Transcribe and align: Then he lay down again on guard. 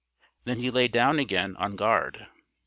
Then 0.45 0.57
he 0.57 0.71
lay 0.71 0.87
down 0.87 1.19
again 1.19 1.55
on 1.57 1.75
guard. 1.75 2.25